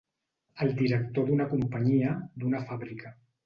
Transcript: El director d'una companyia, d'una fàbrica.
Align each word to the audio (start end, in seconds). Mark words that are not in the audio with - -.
El 0.65 0.71
director 0.79 1.29
d'una 1.29 1.47
companyia, 1.53 2.17
d'una 2.41 2.67
fàbrica. 2.71 3.17